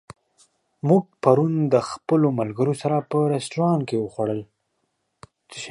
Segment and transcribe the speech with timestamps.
[0.89, 4.39] موږ پرون د خپلو ملګرو سره په رستورانت کې وخوړل.